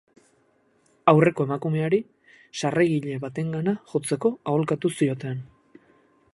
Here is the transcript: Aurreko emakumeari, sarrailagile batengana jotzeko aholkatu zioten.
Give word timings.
Aurreko 1.11 1.45
emakumeari, 1.49 1.99
sarrailagile 2.61 3.21
batengana 3.27 3.75
jotzeko 3.93 4.35
aholkatu 4.55 4.95
zioten. 5.01 5.49